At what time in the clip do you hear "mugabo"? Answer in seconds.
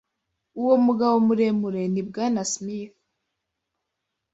0.85-1.15